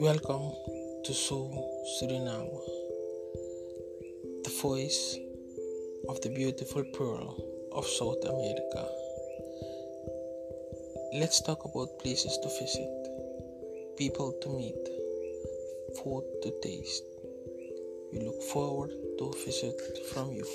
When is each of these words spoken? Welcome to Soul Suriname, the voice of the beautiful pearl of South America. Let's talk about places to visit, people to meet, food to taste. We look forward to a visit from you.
Welcome 0.00 0.50
to 1.04 1.14
Soul 1.14 1.54
Suriname, 1.94 2.50
the 4.42 4.50
voice 4.60 5.16
of 6.08 6.20
the 6.20 6.30
beautiful 6.30 6.82
pearl 6.94 7.36
of 7.72 7.86
South 7.86 8.24
America. 8.24 8.88
Let's 11.14 11.40
talk 11.42 11.64
about 11.64 12.00
places 12.00 12.36
to 12.42 12.48
visit, 12.48 13.96
people 13.96 14.34
to 14.42 14.48
meet, 14.48 14.88
food 16.02 16.24
to 16.42 16.52
taste. 16.60 17.04
We 18.12 18.18
look 18.18 18.42
forward 18.42 18.90
to 19.18 19.24
a 19.26 19.44
visit 19.44 19.80
from 20.12 20.32
you. 20.32 20.46